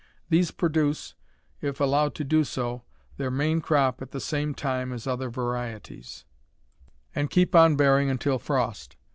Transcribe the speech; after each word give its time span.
These 0.29 0.49
produce, 0.49 1.13
if 1.61 1.79
allowed 1.79 2.15
to 2.15 2.23
do 2.23 2.43
so, 2.43 2.81
their 3.17 3.29
main 3.29 3.61
crop 3.61 4.01
at 4.01 4.09
the 4.09 4.19
same 4.19 4.55
time 4.55 4.91
as 4.91 5.05
other 5.05 5.29
varieties, 5.29 6.25
and 7.13 7.29
keep 7.29 7.53
on 7.53 7.75
bearing 7.75 8.09
until 8.09 8.39
frost. 8.39 8.95